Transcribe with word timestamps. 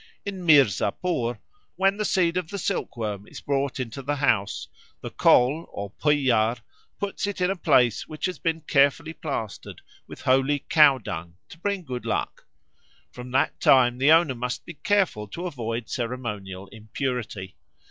In 0.25 0.43
Mirzapur, 0.43 1.37
when 1.75 1.97
the 1.97 2.05
seed 2.05 2.35
of 2.35 2.49
the 2.49 2.57
silkworm 2.57 3.27
is 3.27 3.39
brought 3.39 3.79
into 3.79 4.01
the 4.01 4.15
house, 4.15 4.67
the 5.01 5.11
Kol 5.11 5.67
or 5.71 5.91
Bhuiyar 6.01 6.57
puts 6.97 7.27
it 7.27 7.39
in 7.39 7.51
a 7.51 7.55
place 7.55 8.07
which 8.07 8.25
has 8.25 8.39
been 8.39 8.61
carefully 8.61 9.13
plastered 9.13 9.81
with 10.07 10.21
holy 10.21 10.65
cowdung 10.71 11.35
to 11.49 11.59
bring 11.59 11.83
good 11.83 12.07
luck. 12.07 12.47
From 13.11 13.29
that 13.33 13.59
time 13.59 13.99
the 13.99 14.11
owner 14.11 14.33
must 14.33 14.65
be 14.65 14.73
careful 14.73 15.27
to 15.27 15.45
avoid 15.45 15.87
ceremonial 15.87 16.65
impurity. 16.69 17.55